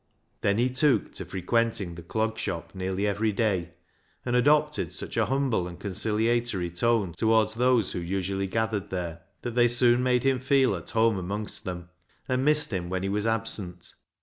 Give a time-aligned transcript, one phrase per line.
[0.41, 3.75] Then he took to frequenting the Clog Shop nearly every day,
[4.25, 9.53] and adopted such a humble and conciliatory tone towards those who usually gathered there, that
[9.53, 11.89] they soon made him feel at home amongst them,
[12.27, 13.93] and missed him when he was absent.